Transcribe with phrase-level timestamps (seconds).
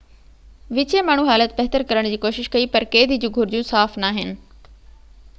[0.75, 4.33] وچين ماڻهو حالت بهتر ڪرڻ جي ڪوشش ڪئي پر قيدي جون گهرجون صاف ناهن